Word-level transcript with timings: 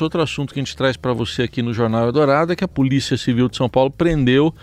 Outro 0.00 0.22
assunto 0.22 0.52
que 0.52 0.60
a 0.60 0.62
gente 0.62 0.76
traz 0.76 0.96
para 0.96 1.12
você 1.12 1.42
aqui 1.42 1.62
no 1.62 1.72
Jornal 1.72 2.06
Eldorado 2.06 2.52
é 2.52 2.56
que 2.56 2.64
a 2.64 2.68
Polícia 2.68 3.16
Civil 3.16 3.48
de 3.48 3.56
São 3.56 3.68
Paulo 3.68 3.90
prendeu 3.90 4.54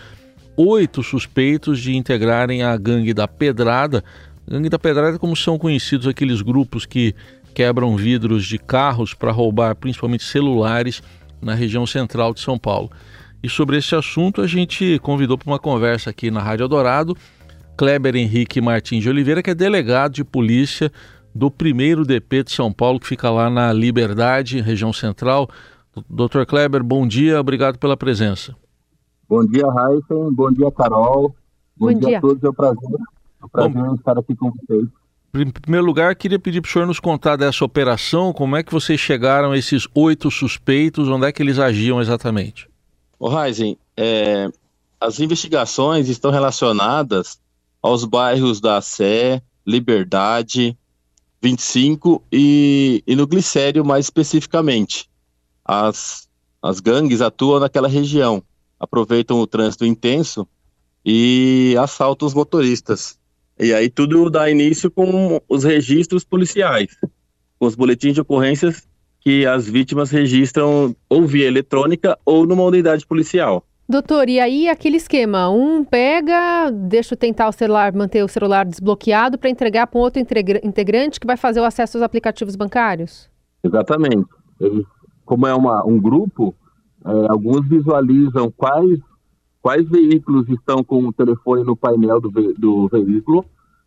oito 0.56 1.02
suspeitos 1.02 1.80
de 1.80 1.94
integrarem 1.94 2.62
a 2.62 2.76
gangue 2.76 3.12
da 3.12 3.28
Pedrada. 3.28 4.02
gangue 4.48 4.68
da 4.68 4.78
Pedrada, 4.78 5.18
como 5.18 5.36
são 5.36 5.58
conhecidos 5.58 6.06
aqueles 6.06 6.40
grupos 6.42 6.86
que 6.86 7.14
quebram 7.54 7.96
vidros 7.96 8.46
de 8.46 8.58
carros 8.58 9.14
para 9.14 9.32
roubar 9.32 9.74
principalmente 9.74 10.24
celulares 10.24 11.02
na 11.40 11.54
região 11.54 11.86
central 11.86 12.34
de 12.34 12.40
São 12.40 12.58
Paulo. 12.58 12.90
E 13.42 13.48
sobre 13.48 13.76
esse 13.76 13.94
assunto 13.94 14.40
a 14.40 14.46
gente 14.46 14.98
convidou 15.00 15.36
para 15.36 15.50
uma 15.50 15.58
conversa 15.58 16.10
aqui 16.10 16.30
na 16.30 16.42
Rádio 16.42 16.64
Eldorado 16.64 17.16
Kleber 17.76 18.16
Henrique 18.16 18.60
Martins 18.60 19.02
de 19.02 19.10
Oliveira, 19.10 19.42
que 19.42 19.50
é 19.50 19.54
delegado 19.54 20.14
de 20.14 20.24
polícia 20.24 20.90
do 21.36 21.50
primeiro 21.50 22.04
DP 22.04 22.44
de 22.44 22.52
São 22.52 22.72
Paulo, 22.72 22.98
que 22.98 23.06
fica 23.06 23.30
lá 23.30 23.50
na 23.50 23.72
Liberdade, 23.72 24.60
região 24.60 24.92
central. 24.92 25.48
Doutor 26.08 26.46
Kleber, 26.46 26.82
bom 26.82 27.06
dia, 27.06 27.38
obrigado 27.38 27.78
pela 27.78 27.96
presença. 27.96 28.56
Bom 29.28 29.44
dia, 29.44 29.66
Raíssen, 29.70 30.32
bom 30.32 30.50
dia, 30.50 30.70
Carol. 30.70 31.34
Bom, 31.76 31.92
bom 31.92 31.98
dia. 31.98 32.08
dia. 32.08 32.18
a 32.18 32.20
todos, 32.20 32.42
é 32.42 32.48
um 32.48 32.52
prazer, 32.54 32.90
é 33.42 33.44
um 33.44 33.48
prazer 33.48 33.82
bom, 33.82 33.94
estar 33.94 34.18
aqui 34.18 34.34
com 34.34 34.50
vocês. 34.50 34.88
Em 35.34 35.50
primeiro 35.50 35.84
lugar, 35.84 36.14
queria 36.16 36.38
pedir 36.38 36.62
para 36.62 36.68
o 36.68 36.72
senhor 36.72 36.86
nos 36.86 37.00
contar 37.00 37.36
dessa 37.36 37.64
operação, 37.64 38.32
como 38.32 38.56
é 38.56 38.62
que 38.62 38.72
vocês 38.72 38.98
chegaram 38.98 39.52
a 39.52 39.58
esses 39.58 39.86
oito 39.94 40.30
suspeitos, 40.30 41.08
onde 41.08 41.26
é 41.26 41.32
que 41.32 41.42
eles 41.42 41.58
agiam 41.58 42.00
exatamente? 42.00 42.68
O 43.18 43.28
Heisen, 43.30 43.76
é, 43.96 44.48
as 44.98 45.20
investigações 45.20 46.08
estão 46.08 46.30
relacionadas 46.30 47.38
aos 47.82 48.04
bairros 48.04 48.60
da 48.60 48.80
Sé, 48.80 49.42
Liberdade, 49.66 50.76
25 51.46 52.24
e, 52.32 53.04
e 53.06 53.14
no 53.14 53.24
Glicério 53.24 53.84
mais 53.84 54.06
especificamente. 54.06 55.08
As, 55.64 56.28
as 56.60 56.80
gangues 56.80 57.20
atuam 57.20 57.60
naquela 57.60 57.86
região, 57.86 58.42
aproveitam 58.80 59.38
o 59.38 59.46
trânsito 59.46 59.86
intenso 59.86 60.46
e 61.04 61.76
assaltam 61.78 62.26
os 62.26 62.34
motoristas. 62.34 63.16
E 63.58 63.72
aí 63.72 63.88
tudo 63.88 64.28
dá 64.28 64.50
início 64.50 64.90
com 64.90 65.40
os 65.48 65.62
registros 65.62 66.24
policiais, 66.24 66.96
com 67.60 67.66
os 67.66 67.76
boletins 67.76 68.14
de 68.14 68.20
ocorrências 68.20 68.82
que 69.20 69.46
as 69.46 69.68
vítimas 69.68 70.10
registram 70.10 70.96
ou 71.08 71.26
via 71.26 71.46
eletrônica 71.46 72.18
ou 72.24 72.44
numa 72.44 72.64
unidade 72.64 73.06
policial. 73.06 73.64
Doutor, 73.88 74.28
e 74.28 74.40
aí 74.40 74.68
aquele 74.68 74.96
esquema, 74.96 75.48
um 75.48 75.84
pega, 75.84 76.70
deixa 76.72 77.14
eu 77.14 77.18
tentar 77.18 77.48
o 77.48 77.52
celular, 77.52 77.92
manter 77.92 78.24
o 78.24 78.28
celular 78.28 78.66
desbloqueado 78.66 79.38
para 79.38 79.48
entregar 79.48 79.86
para 79.86 80.00
um 80.00 80.02
outro 80.02 80.20
integrante 80.20 81.20
que 81.20 81.26
vai 81.26 81.36
fazer 81.36 81.60
o 81.60 81.64
acesso 81.64 81.96
aos 81.96 82.02
aplicativos 82.02 82.56
bancários? 82.56 83.30
Exatamente. 83.62 84.26
Eles, 84.60 84.84
como 85.24 85.46
é 85.46 85.54
uma, 85.54 85.86
um 85.86 86.00
grupo, 86.00 86.52
é, 87.04 87.10
alguns 87.30 87.68
visualizam 87.68 88.50
quais, 88.56 88.98
quais 89.62 89.88
veículos 89.88 90.48
estão 90.48 90.82
com 90.82 91.04
o 91.06 91.12
telefone 91.12 91.62
no 91.62 91.76
painel 91.76 92.20
do, 92.20 92.28
ve, 92.28 92.54
do 92.54 92.88
veículo 92.88 93.44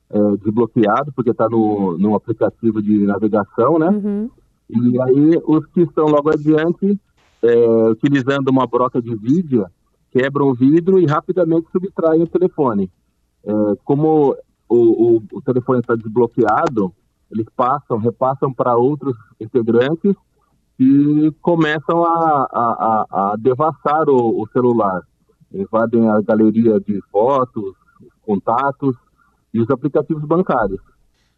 é, 0.09 0.37
desbloqueado, 0.37 1.11
porque 1.13 1.31
está 1.31 1.49
no, 1.49 1.97
no 1.97 2.15
aplicativo 2.15 2.81
de 2.81 2.99
navegação, 3.05 3.77
né? 3.77 3.89
Uhum. 3.89 4.29
E 4.69 5.01
aí 5.01 5.41
os 5.45 5.65
que 5.67 5.81
estão 5.81 6.05
logo 6.05 6.29
adiante, 6.29 6.97
é, 7.43 7.89
utilizando 7.89 8.49
uma 8.49 8.65
broca 8.65 9.01
de 9.01 9.13
vídeo, 9.13 9.65
quebram 10.11 10.49
o 10.49 10.53
vidro 10.53 10.99
e 10.99 11.05
rapidamente 11.05 11.67
subtraem 11.71 12.23
o 12.23 12.27
telefone. 12.27 12.89
É, 13.43 13.51
como 13.83 14.35
o, 14.67 15.17
o, 15.17 15.23
o 15.33 15.41
telefone 15.41 15.79
está 15.79 15.95
desbloqueado, 15.95 16.93
eles 17.31 17.45
passam, 17.55 17.97
repassam 17.97 18.53
para 18.53 18.75
outros 18.75 19.15
integrantes 19.39 20.15
e 20.79 21.31
começam 21.41 22.03
a, 22.05 22.47
a, 22.51 23.05
a, 23.11 23.31
a 23.31 23.35
devassar 23.37 24.09
o, 24.09 24.41
o, 24.41 24.47
celular. 24.51 25.01
Invadem 25.53 26.07
a 26.09 26.21
galeria 26.21 26.79
de 26.79 27.01
fotos, 27.11 27.75
contatos 28.21 28.95
e 29.53 29.59
os 29.59 29.69
aplicativos 29.69 30.23
bancários. 30.23 30.79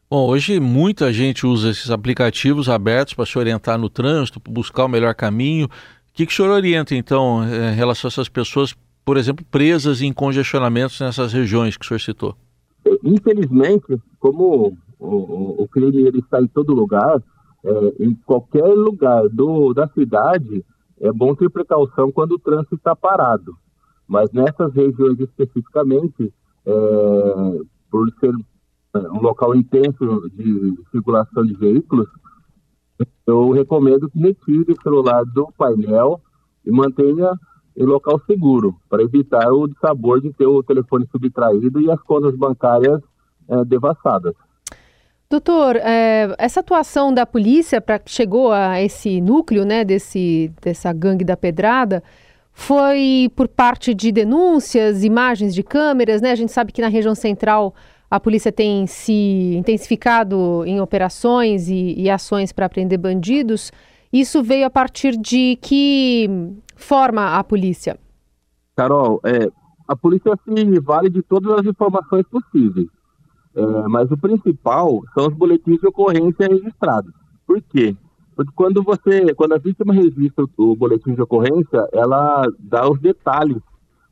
Bom, 0.09 0.28
hoje 0.28 0.59
muita 0.59 1.12
gente 1.12 1.47
usa 1.47 1.69
esses 1.69 1.90
aplicativos 1.90 2.69
abertos 2.69 3.13
para 3.13 3.25
se 3.25 3.38
orientar 3.40 3.78
no 3.78 3.90
trânsito, 3.90 4.41
buscar 4.45 4.85
o 4.85 4.90
melhor 4.90 5.16
caminho. 5.16 5.69
O 6.11 6.13
que, 6.13 6.25
que 6.25 6.33
o 6.33 6.35
senhor 6.35 6.51
orienta, 6.51 6.94
então, 6.94 7.44
em 7.44 7.73
relação 7.73 8.07
a 8.07 8.11
essas 8.11 8.27
pessoas, 8.27 8.75
por 9.05 9.17
exemplo, 9.17 9.45
presas 9.49 10.01
em 10.01 10.11
congestionamentos 10.11 10.99
nessas 10.99 11.31
regiões 11.31 11.77
que 11.77 11.85
o 11.85 11.88
senhor 11.88 11.99
citou? 11.99 12.35
Infelizmente, 13.03 13.97
como 14.19 14.77
o, 15.00 15.07
o, 15.07 15.63
o 15.63 15.67
crime 15.67 16.01
ele 16.01 16.19
está 16.19 16.41
em 16.41 16.47
todo 16.47 16.73
lugar, 16.73 17.21
é, 17.63 18.03
em 18.03 18.13
qualquer 18.25 18.73
lugar 18.73 19.29
do, 19.29 19.73
da 19.73 19.88
cidade, 19.88 20.66
é 21.00 21.11
bom 21.11 21.33
ter 21.33 21.50
precaução 21.50 22.11
quando 22.11 22.33
o 22.33 22.39
trânsito 22.39 22.75
está 22.75 22.95
parado. 22.95 23.55
Mas 24.07 24.31
nessas 24.31 24.73
regiões 24.73 25.19
especificamente, 25.19 26.33
é, 26.66 26.71
por 27.89 28.11
ser 28.19 28.33
um 28.94 29.21
local 29.21 29.55
intenso 29.55 30.29
de 30.33 30.75
circulação 30.91 31.45
de 31.45 31.53
veículos, 31.53 32.07
eu 33.25 33.51
recomendo 33.51 34.09
que 34.09 34.19
retire 34.19 34.72
o 34.72 34.81
celular 34.81 35.23
do 35.25 35.51
painel 35.57 36.19
e 36.66 36.72
mantenha 36.72 37.31
em 37.75 37.84
local 37.84 38.22
seguro, 38.25 38.75
para 38.89 39.01
evitar 39.01 39.51
o 39.51 39.69
sabor 39.79 40.22
de 40.22 40.31
ter 40.34 40.45
o 40.45 40.62
telefone 40.62 41.07
subtraído 41.12 41.79
e 41.79 41.89
as 41.89 42.01
contas 42.01 42.35
bancárias 42.35 43.01
é. 43.47 44.31
Doutor, 45.29 45.78
é, 45.78 46.35
essa 46.38 46.59
atuação 46.59 47.13
da 47.13 47.25
polícia 47.25 47.79
para 47.79 47.97
que 48.00 48.12
chegou 48.12 48.51
a 48.51 48.81
esse 48.81 49.22
núcleo, 49.22 49.63
né, 49.63 49.85
desse, 49.85 50.51
dessa 50.62 50.91
gangue 50.91 51.23
da 51.23 51.38
pedrada, 51.38 52.03
foi 52.51 53.31
por 53.35 53.47
parte 53.47 53.94
de 53.94 54.12
denúncias, 54.12 55.03
imagens 55.03 55.56
de 55.56 55.63
câmeras, 55.63 56.22
né? 56.22 56.31
A 56.31 56.35
gente 56.35 56.51
sabe 56.51 56.73
que 56.73 56.81
na 56.81 56.89
região 56.89 57.16
central 57.16 57.73
a 58.11 58.19
polícia 58.19 58.51
tem 58.51 58.85
se 58.85 59.55
intensificado 59.55 60.66
em 60.66 60.81
operações 60.81 61.69
e, 61.69 61.94
e 61.97 62.09
ações 62.09 62.51
para 62.51 62.67
prender 62.67 62.99
bandidos. 62.99 63.72
Isso 64.11 64.44
veio 64.44 64.66
a 64.66 64.69
partir 64.69 65.16
de 65.16 65.57
que 65.61 66.29
forma 66.75 67.38
a 67.38 67.44
polícia? 67.44 67.97
Carol, 68.75 69.21
é, 69.23 69.50
a 69.88 69.95
polícia 69.95 70.38
se 70.44 70.79
vale 70.81 71.09
de 71.09 71.21
todas 71.21 71.59
as 71.59 71.66
informações 71.66 72.25
possíveis, 72.27 72.88
é, 73.55 73.61
mas 73.88 74.11
o 74.11 74.17
principal 74.17 75.00
são 75.13 75.27
os 75.27 75.33
boletins 75.33 75.79
de 75.79 75.88
ocorrência 75.88 76.50
registrados. 76.50 77.13
Por 77.47 77.61
quê? 77.61 77.95
Porque 78.35 78.51
quando 78.53 78.83
você, 78.83 79.33
quando 79.35 79.53
a 79.53 79.57
vítima 79.57 79.94
registra 79.94 80.44
o 80.57 80.75
boletim 80.75 81.13
de 81.13 81.21
ocorrência, 81.21 81.88
ela 81.94 82.45
dá 82.59 82.89
os 82.89 83.00
detalhes 83.00 83.61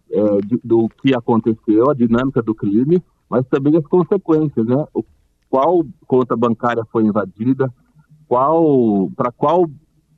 é, 0.09 0.37
de, 0.45 0.57
do 0.63 0.87
que 1.01 1.13
aconteceu, 1.13 1.89
a 1.89 1.93
dinâmica 1.93 2.41
do 2.41 2.55
crime, 2.55 3.03
mas 3.29 3.45
também 3.47 3.77
as 3.77 3.85
consequências, 3.85 4.65
né? 4.65 4.85
O, 4.93 5.03
qual 5.49 5.85
conta 6.05 6.35
bancária 6.35 6.83
foi 6.91 7.03
invadida, 7.03 7.71
qual 8.27 9.09
para 9.15 9.31
qual 9.31 9.69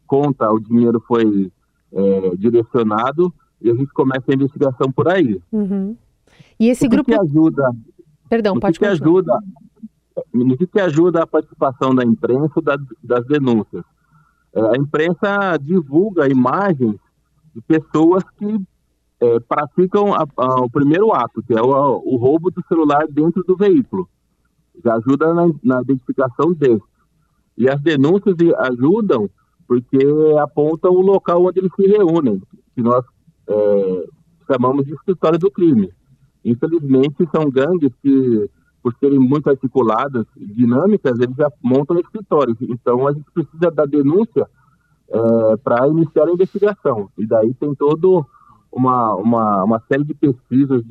conta 0.06 0.52
o 0.52 0.60
dinheiro 0.60 1.02
foi 1.08 1.52
é, 1.94 2.36
direcionado 2.36 3.34
e 3.62 3.70
a 3.70 3.76
gente 3.76 3.92
começa 3.94 4.26
a 4.30 4.34
investigação 4.34 4.92
por 4.92 5.08
aí. 5.08 5.42
Uhum. 5.52 5.96
E 6.60 6.70
esse 6.70 6.86
o 6.86 6.90
grupo 6.90 7.12
que 7.12 7.18
ajuda? 7.18 7.72
Perdão, 8.30 8.60
pode 8.60 8.80
que 8.80 8.86
ajuda? 8.86 9.38
No 10.34 10.58
que, 10.58 10.68
que 10.68 10.80
ajuda 10.80 11.24
a 11.24 11.28
participação 11.28 11.96
da 11.96 12.04
imprensa 12.04 12.62
da, 12.62 12.78
das 13.04 13.26
denúncias? 13.26 13.84
É, 14.54 14.62
a 14.62 14.78
imprensa 14.78 15.58
divulga 15.62 16.30
imagens 16.30 16.98
de 17.56 17.62
pessoas 17.62 18.24
que 18.38 18.60
é, 19.22 19.40
praticam 19.40 20.14
a, 20.14 20.26
a, 20.36 20.62
o 20.62 20.70
primeiro 20.70 21.14
ato, 21.14 21.44
que 21.44 21.54
é 21.54 21.62
o, 21.62 22.02
o, 22.04 22.18
roubo 22.18 22.50
do 22.50 22.64
celular 22.68 23.06
dentro 23.08 23.44
do 23.44 23.56
veículo. 23.56 24.10
Já 24.84 24.96
ajuda 24.96 25.32
na, 25.34 25.48
na 25.64 25.82
identificação 25.82 26.54
desse. 26.54 26.82
E 27.56 27.70
as 27.70 27.80
denúncias 27.82 28.36
ajudam 28.58 29.30
porque 29.68 30.00
apontam 30.42 30.92
o 30.92 31.02
local 31.02 31.46
onde 31.46 31.60
eles 31.60 31.72
se 31.76 31.88
reúnem, 31.88 32.42
que 32.76 32.82
nós 32.82 33.06
é, 33.48 34.06
chamamos 34.52 34.86
de 34.86 34.94
escritório 34.94 35.38
do 35.38 35.52
crime. 35.52 35.94
Infelizmente, 36.44 37.30
são 37.34 37.50
gangues 37.50 37.94
que, 38.02 38.50
por 38.82 38.94
serem 39.00 39.20
muito 39.20 39.50
articuladas 39.50 40.26
e 40.36 40.46
dinâmicas, 40.48 41.20
eles 41.20 41.36
já 41.36 41.50
montam 41.64 42.00
escritórios. 42.00 42.58
Então, 42.62 43.08
a 43.08 43.14
gente 43.14 43.30
precisa 43.32 43.70
da 43.70 43.86
denúncia 43.86 44.50
é, 45.10 45.58
para 45.58 45.88
iniciar 45.88 46.28
a 46.28 46.34
investigação. 46.34 47.10
E 47.18 47.26
daí 47.28 47.54
tem 47.54 47.76
todo 47.76 48.26
uma, 48.72 49.16
uma, 49.16 49.64
uma 49.64 49.84
série 49.88 50.04
de 50.04 50.14
pesquisas 50.14 50.84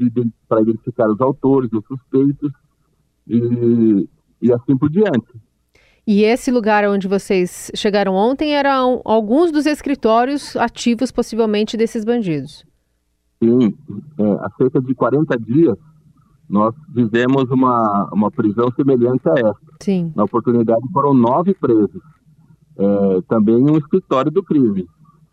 para 0.49 0.63
identificar 0.63 1.09
os 1.11 1.21
autores, 1.21 1.71
os 1.73 1.85
suspeitos 1.87 2.53
e, 3.27 4.09
e 4.43 4.53
assim 4.53 4.77
por 4.77 4.91
diante. 4.91 5.41
E 6.07 6.25
esse 6.25 6.51
lugar 6.51 6.85
onde 6.89 7.07
vocês 7.07 7.71
chegaram 7.75 8.15
ontem 8.15 8.55
eram 8.55 9.01
alguns 9.05 9.53
dos 9.53 9.67
escritórios 9.67 10.57
ativos, 10.57 11.13
possivelmente, 11.13 11.77
desses 11.77 12.05
bandidos. 12.05 12.65
Sim, 13.43 13.75
é, 14.19 14.33
há 14.41 14.51
cerca 14.59 14.81
de 14.81 14.95
40 14.95 15.39
dias 15.39 15.79
nós 16.51 16.75
fizemos 16.93 17.49
uma, 17.49 18.11
uma 18.13 18.29
prisão 18.29 18.73
semelhante 18.73 19.23
a 19.29 19.35
essa. 19.35 19.61
Sim. 19.81 20.13
Na 20.17 20.25
oportunidade 20.25 20.83
foram 20.93 21.15
nove 21.15 21.55
presos. 21.55 22.03
é, 22.77 23.21
também 23.29 23.57
um 23.57 23.79
escritório 23.79 24.33
do 24.33 24.43
crime. 24.43 24.85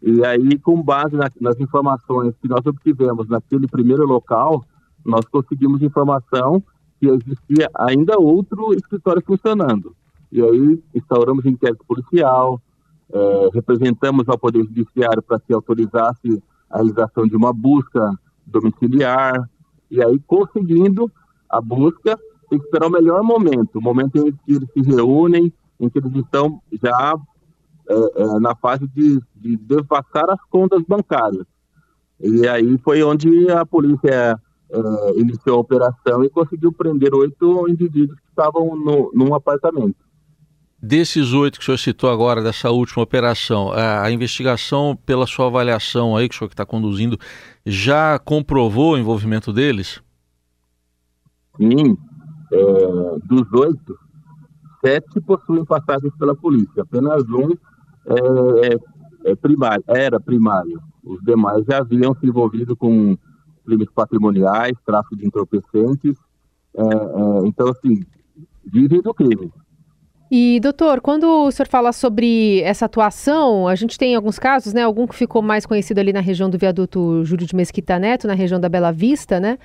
E 0.02 0.24
aí, 0.24 0.60
com 0.60 0.82
base 0.82 1.16
na, 1.16 1.30
nas 1.42 1.60
informações 1.60 2.36
que 2.42 2.48
nós 2.48 2.66
obtivemos 2.66 3.28
naquele 3.28 3.68
primeiro 3.68 4.06
local, 4.06 4.64
nós 5.04 5.26
conseguimos 5.26 5.82
informação 5.82 6.62
que 7.00 7.08
existia 7.08 7.70
ainda 7.76 8.20
outro 8.20 8.74
escritório 8.74 9.24
funcionando. 9.26 9.96
E 10.32 10.42
aí 10.42 10.84
instauramos 10.94 11.46
inquérito 11.46 11.86
policial, 11.86 12.62
é, 13.12 13.50
representamos 13.54 14.28
ao 14.28 14.38
Poder 14.38 14.64
Judiciário 14.66 15.22
para 15.22 15.40
que 15.40 15.54
autorizasse 15.54 16.44
a 16.70 16.78
realização 16.78 17.26
de 17.26 17.36
uma 17.36 17.54
busca 17.54 18.12
domiciliar, 18.46 19.50
e 19.90 20.04
aí 20.04 20.20
conseguindo 20.28 21.10
a 21.50 21.62
busca, 21.62 22.18
tem 22.50 22.60
que 22.60 22.66
esperar 22.66 22.88
o 22.88 22.92
melhor 22.92 23.24
momento, 23.24 23.80
o 23.80 23.82
momento 23.82 24.18
em 24.18 24.32
que 24.32 24.54
eles 24.54 24.70
se 24.72 24.82
reúnem, 24.82 25.52
em 25.80 25.90
que 25.90 26.00
eles 26.00 26.14
estão 26.16 26.62
já 26.82 27.16
é, 27.90 28.40
na 28.40 28.56
fase 28.56 28.88
de, 28.88 29.20
de 29.36 29.58
devassar 29.58 30.30
as 30.30 30.42
contas 30.50 30.82
bancárias. 30.88 31.46
E 32.20 32.48
aí 32.48 32.78
foi 32.80 33.04
onde 33.04 33.50
a 33.52 33.66
polícia 33.66 34.40
é, 34.70 35.20
iniciou 35.20 35.58
a 35.58 35.62
operação 35.62 36.24
e 36.24 36.30
conseguiu 36.30 36.72
prender 36.72 37.14
oito 37.14 37.70
indivíduos 37.70 38.20
que 38.20 38.30
estavam 38.30 38.76
no, 38.76 39.12
num 39.14 39.34
apartamento. 39.34 39.96
Desses 40.80 41.34
oito 41.34 41.58
que 41.58 41.64
o 41.64 41.66
senhor 41.66 41.78
citou 41.78 42.10
agora, 42.10 42.42
dessa 42.42 42.70
última 42.70 43.02
operação, 43.04 43.72
a, 43.72 44.04
a 44.04 44.12
investigação, 44.12 44.96
pela 45.06 45.26
sua 45.26 45.48
avaliação 45.48 46.16
aí, 46.16 46.30
que 46.30 46.36
o 46.36 46.38
senhor 46.38 46.52
está 46.52 46.66
conduzindo, 46.66 47.18
já 47.66 48.20
comprovou 48.20 48.94
o 48.94 48.98
envolvimento 48.98 49.52
deles? 49.52 50.02
Sim. 51.58 51.98
É, 52.52 52.58
dos 53.26 53.52
oito, 53.54 53.98
sete 54.80 55.20
possuem 55.22 55.66
passagens 55.66 56.16
pela 56.18 56.36
polícia. 56.36 56.84
Apenas 56.84 57.24
um 57.24 57.58
é, 58.08 58.74
é, 58.74 59.32
é 59.32 59.36
primário, 59.36 59.84
era 59.88 60.20
primário. 60.20 60.82
Os 61.04 61.22
demais 61.24 61.66
já 61.66 61.80
haviam 61.80 62.16
se 62.16 62.26
envolvido 62.26 62.76
com 62.76 63.18
crimes 63.66 63.90
patrimoniais, 63.94 64.74
tráfico 64.86 65.18
de 65.18 65.28
entorpecentes. 65.28 66.18
É, 66.76 66.82
é, 66.82 67.48
então, 67.48 67.70
assim, 67.70 68.02
vivem 68.66 69.02
do 69.02 69.14
crime. 69.14 69.52
E, 70.30 70.60
doutor, 70.60 71.00
quando 71.00 71.24
o 71.24 71.52
senhor 71.52 71.68
fala 71.68 71.94
sobre 71.94 72.62
essa 72.62 72.86
atuação, 72.86 73.66
a 73.68 73.76
gente 73.76 73.98
tem 73.98 74.14
alguns 74.14 74.38
casos, 74.38 74.74
né? 74.74 74.84
Algum 74.84 75.08
que 75.08 75.16
ficou 75.16 75.42
mais 75.42 75.66
conhecido 75.66 76.00
ali 76.00 76.12
na 76.12 76.20
região 76.20 76.50
do 76.50 76.58
viaduto 76.58 77.24
Júlio 77.24 77.48
de 77.48 77.56
Mesquita 77.56 77.98
Neto, 77.98 78.28
na 78.28 78.34
região 78.34 78.60
da 78.60 78.68
Bela 78.68 78.92
Vista, 78.92 79.40
né? 79.40 79.58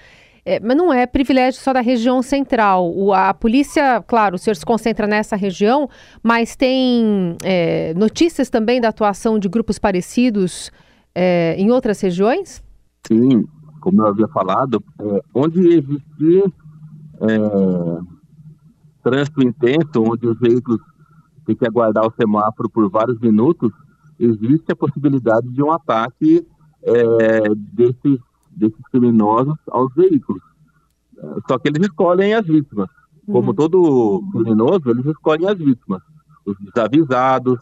É, 0.44 0.58
mas 0.58 0.76
não 0.76 0.92
é 0.92 1.06
privilégio 1.06 1.60
só 1.60 1.72
da 1.72 1.80
região 1.80 2.20
central. 2.20 2.92
O, 2.92 3.12
a 3.12 3.32
polícia, 3.32 4.02
claro, 4.06 4.34
o 4.34 4.38
senhor 4.38 4.56
se 4.56 4.66
concentra 4.66 5.06
nessa 5.06 5.36
região, 5.36 5.88
mas 6.22 6.56
tem 6.56 7.36
é, 7.44 7.94
notícias 7.94 8.50
também 8.50 8.80
da 8.80 8.88
atuação 8.88 9.38
de 9.38 9.48
grupos 9.48 9.78
parecidos 9.78 10.72
é, 11.14 11.54
em 11.56 11.70
outras 11.70 12.00
regiões? 12.00 12.62
Sim, 13.06 13.44
como 13.80 14.02
eu 14.02 14.06
havia 14.06 14.28
falado, 14.28 14.82
é, 15.00 15.20
onde 15.34 15.60
existir 15.60 16.52
é, 17.20 17.98
trânsito 19.02 19.42
intenso, 19.42 20.02
onde 20.02 20.26
os 20.26 20.38
veículos 20.38 20.80
têm 21.46 21.56
que 21.56 21.66
aguardar 21.66 22.06
o 22.06 22.12
semáforo 22.18 22.68
por 22.68 22.88
vários 22.90 23.18
minutos, 23.20 23.70
existe 24.18 24.72
a 24.72 24.76
possibilidade 24.76 25.48
de 25.48 25.62
um 25.62 25.70
ataque 25.70 26.46
é, 26.82 27.54
desses, 27.54 28.18
desses 28.56 28.82
criminosos 28.90 29.56
aos 29.68 29.92
veículos. 29.94 30.42
Só 31.48 31.58
que 31.58 31.68
eles 31.68 31.82
escolhem 31.82 32.34
as 32.34 32.46
vítimas. 32.46 32.88
Como 33.26 33.48
uhum. 33.48 33.54
todo 33.54 34.22
criminoso, 34.32 34.90
eles 34.90 35.06
escolhem 35.06 35.48
as 35.48 35.58
vítimas. 35.58 36.02
Os 36.44 36.56
desavisados, 36.58 37.58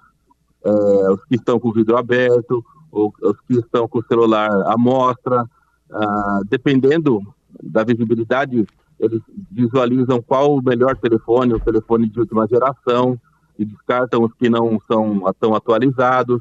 é, 0.64 0.70
os 1.12 1.25
que 1.25 1.37
estão 1.37 1.60
com 1.60 1.69
o 1.69 1.72
vidro 1.72 1.96
aberto, 1.96 2.64
os 2.92 3.40
que 3.46 3.54
estão 3.54 3.87
com 3.87 3.98
o 3.98 4.04
celular 4.04 4.50
à 4.66 4.76
mostra, 4.76 5.48
ah, 5.92 6.40
dependendo 6.48 7.22
da 7.62 7.84
visibilidade, 7.84 8.66
eles 8.98 9.22
visualizam 9.50 10.20
qual 10.22 10.56
o 10.56 10.62
melhor 10.62 10.96
telefone, 10.96 11.54
o 11.54 11.60
telefone 11.60 12.08
de 12.08 12.20
última 12.20 12.46
geração, 12.46 13.19
e 13.58 13.64
descartam 13.64 14.25
os 14.25 14.32
que 14.34 14.48
não 14.48 14.81
são 14.90 15.22
tão 15.38 15.54
atualizados. 15.54 16.40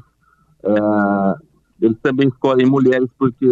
Ah, 0.64 1.36
eles 1.80 1.96
também 2.02 2.28
escolhem 2.28 2.66
mulheres 2.66 3.08
porque 3.18 3.46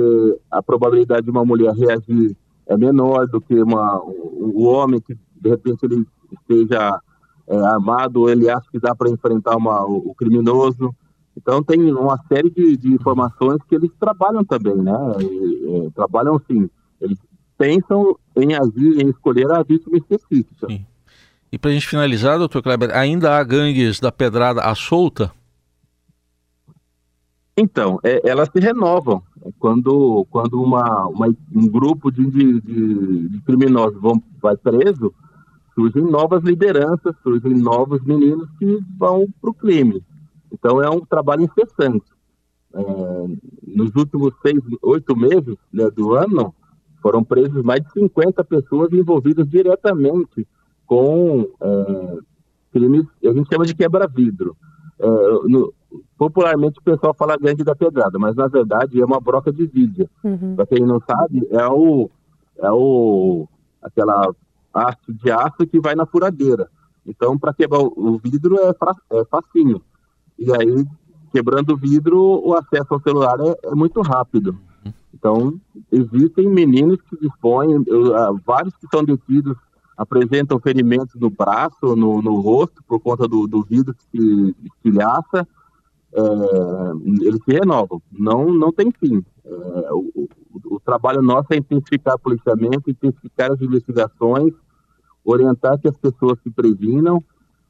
a 0.51 0.63
probabilidade 0.63 1.25
de 1.25 1.31
uma 1.31 1.45
mulher 1.45 1.73
reagir 1.73 2.37
é 2.67 2.77
menor 2.77 3.27
do 3.27 3.41
que 3.41 3.55
uma, 3.63 3.99
o 4.03 4.65
homem 4.65 5.01
que 5.01 5.17
de 5.41 5.49
repente 5.49 5.85
ele 5.85 6.07
esteja 6.33 7.01
é, 7.47 7.57
armado, 7.57 8.29
ele 8.29 8.51
acha 8.51 8.67
que 8.71 8.79
dá 8.79 8.95
para 8.95 9.11
enfrentar 9.11 9.57
uma, 9.57 9.83
o, 9.85 10.15
criminoso. 10.15 10.95
Então 11.35 11.63
tem 11.63 11.91
uma 11.93 12.19
série 12.29 12.51
de, 12.51 12.77
de 12.77 12.93
informações 12.93 13.59
que 13.67 13.75
eles 13.75 13.91
trabalham 13.99 14.45
também, 14.45 14.77
né? 14.77 14.93
E, 15.21 15.91
trabalham 15.95 16.41
sim. 16.47 16.69
Eles 17.01 17.19
pensam 17.57 18.17
em 18.37 18.55
agir, 18.55 19.03
em 19.03 19.09
escolher 19.09 19.51
a 19.51 19.63
vítima 19.63 19.97
específica. 19.97 20.67
Sim. 20.69 20.85
E 21.51 21.59
para 21.59 21.71
a 21.71 21.75
gente 21.75 21.89
finalizar, 21.89 22.39
doutor 22.39 22.63
Kleber, 22.63 22.95
ainda 22.95 23.39
há 23.39 23.43
gangues 23.43 23.99
da 23.99 24.13
pedrada 24.13 24.61
à 24.61 24.75
solta? 24.75 25.33
Então, 27.61 27.99
é, 28.05 28.21
elas 28.25 28.49
se 28.53 28.61
renovam. 28.61 29.21
Quando, 29.59 30.25
quando 30.31 30.63
uma, 30.63 31.09
uma 31.09 31.27
um 31.53 31.67
grupo 31.69 32.09
de, 32.09 32.25
de, 32.31 32.61
de, 32.61 33.41
criminosos 33.41 34.01
vão, 34.01 34.23
vai 34.41 34.57
preso, 34.57 35.13
surgem 35.75 36.05
novas 36.05 36.45
lideranças, 36.45 37.17
surgem 37.21 37.55
novos 37.55 38.01
meninos 38.05 38.49
que 38.61 38.79
vão 38.97 39.27
para 39.41 39.51
o 39.51 39.55
crime. 39.55 40.01
Então 40.53 40.81
é 40.81 40.89
um 40.89 41.01
trabalho 41.01 41.43
incessante. 41.43 42.07
É, 42.73 42.81
nos 43.67 43.93
últimos 43.97 44.33
seis, 44.41 44.61
oito 44.81 45.17
meses 45.17 45.57
né, 45.73 45.91
do 45.91 46.15
ano, 46.15 46.55
foram 47.03 47.25
presos 47.25 47.65
mais 47.65 47.81
de 47.81 47.91
50 47.93 48.45
pessoas 48.45 48.93
envolvidas 48.93 49.49
diretamente 49.49 50.47
com 50.87 51.45
é, 51.61 52.19
crimes, 52.73 53.05
a 53.25 53.33
gente 53.33 53.49
chama 53.53 53.67
de 53.67 53.75
quebra-vidro. 53.75 54.57
É, 55.01 55.07
popularmente 56.17 56.79
o 56.79 56.83
pessoal 56.83 57.15
fala 57.15 57.37
gangue 57.37 57.65
da 57.65 57.75
pedrada, 57.75 58.19
mas 58.19 58.35
na 58.37 58.47
verdade 58.47 59.01
é 59.01 59.05
uma 59.05 59.21
broca 59.21 59.53
de 59.53 59.67
vídeo. 59.67 60.09
Uhum. 60.23 60.57
Para 60.57 60.67
quem 60.67 60.81
não 60.81 61.01
sabe, 61.01 61.47
é 61.51 61.67
o, 61.67 62.11
é 62.59 62.71
o 62.71 63.49
aquela 63.83 64.35
haste 64.73 65.13
de 65.13 65.31
aço 65.31 65.67
que 65.67 65.81
vai 65.81 65.95
na 65.95 66.07
furadeira. 66.07 66.69
Então, 67.07 67.39
para 67.39 67.55
quebrar 67.55 67.81
o 67.81 68.19
vidro 68.23 68.57
é, 68.59 68.71
é 69.19 69.25
facinho. 69.25 69.81
E 70.39 70.53
aí, 70.53 70.87
quebrando 71.33 71.73
o 71.73 71.77
vidro, 71.77 72.19
o 72.45 72.55
acesso 72.55 72.95
ao 72.95 73.01
celular 73.01 73.39
é, 73.41 73.69
é 73.71 73.75
muito 73.75 74.01
rápido. 74.03 74.59
Então, 75.13 75.59
existem 75.91 76.49
meninos 76.49 77.01
que 77.03 77.17
dispõem, 77.19 77.77
uh, 77.77 78.41
vários 78.47 78.77
que 78.77 78.87
são 78.93 79.03
detidos 79.03 79.57
apresentam 79.97 80.61
ferimentos 80.61 81.21
no 81.21 81.29
braço, 81.29 81.97
no, 81.97 82.23
no 82.23 82.41
rosto, 82.41 82.83
por 82.87 83.01
conta 83.01 83.27
do, 83.27 83.49
do 83.49 83.65
vidro 83.65 83.95
que 83.95 84.05
se 84.05 84.57
estilhaça. 84.65 85.47
É, 86.15 86.21
eles 87.27 87.41
se 87.45 87.53
renovam, 87.53 88.01
não, 88.11 88.53
não 88.53 88.73
tem 88.73 88.91
fim. 88.93 89.23
O, 89.45 90.23
o, 90.23 90.29
o, 90.77 90.81
trabalho 90.81 91.23
nosso 91.23 91.49
é 91.53 91.57
intensificar 91.57 92.15
o 92.15 92.19
policiamento, 92.19 92.91
intensificar 92.91 93.53
as 93.53 93.61
investigações, 93.61 94.53
orientar 95.25 95.79
que 95.79 95.89
as 95.89 95.97
pessoas 95.97 96.39
se 96.43 96.51
previnam. 96.51 97.23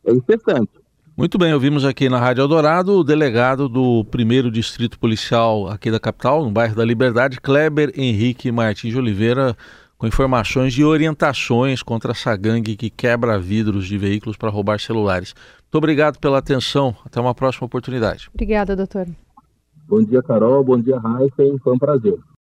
É 0.05 0.13
incessante. 0.13 0.71
Muito 1.17 1.37
bem, 1.37 1.53
ouvimos 1.53 1.85
aqui 1.85 2.09
na 2.09 2.19
Rádio 2.19 2.43
Eldorado 2.43 2.93
o 2.93 3.03
delegado 3.03 3.69
do 3.69 4.05
primeiro 4.05 4.53
distrito 4.53 4.99
policial 5.01 5.69
aqui 5.69 5.91
da 5.91 5.99
capital, 5.99 6.45
no 6.45 6.51
bairro 6.53 6.77
da 6.77 6.85
Liberdade, 6.85 7.41
Kleber 7.41 7.93
Henrique 7.97 8.53
Martins 8.53 8.93
de 8.93 8.99
Oliveira, 8.99 9.57
com 9.99 10.07
informações 10.07 10.75
e 10.79 10.85
orientações 10.85 11.83
contra 11.83 12.13
essa 12.13 12.35
gangue 12.37 12.77
que 12.77 12.89
quebra 12.89 13.39
vidros 13.39 13.87
de 13.87 13.99
veículos 13.99 14.37
para 14.37 14.49
roubar 14.49 14.79
celulares. 14.79 15.35
Muito 15.63 15.75
obrigado 15.75 16.19
pela 16.19 16.39
atenção. 16.39 16.95
Até 17.05 17.21
uma 17.21 17.35
próxima 17.35 17.67
oportunidade. 17.67 18.31
Obrigada, 18.33 18.77
doutor. 18.77 19.09
Bom 19.89 20.03
dia, 20.03 20.23
Carol. 20.23 20.63
Bom 20.63 20.79
dia, 20.79 20.99
Raíssa. 20.99 21.59
Foi 21.63 21.73
um 21.75 21.79
prazer. 21.79 22.17